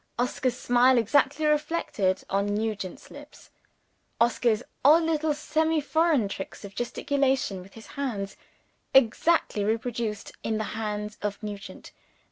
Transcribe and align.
Oscar's 0.17 0.57
smile 0.57 0.97
exactly 0.97 1.45
reflected 1.45 2.23
on 2.27 2.47
Nugent's 2.55 3.11
lips. 3.11 3.51
Oscar's 4.19 4.63
odd 4.83 5.03
little 5.03 5.31
semi 5.31 5.79
foreign 5.79 6.27
tricks 6.27 6.65
of 6.65 6.73
gesticulation 6.73 7.61
with 7.61 7.75
his 7.75 7.85
hands, 7.85 8.35
exactly 8.95 9.63
reproduced 9.63 10.31
in 10.41 10.57
the 10.57 10.63
hands 10.73 11.19
of 11.21 11.37
Nugent. 11.43 11.91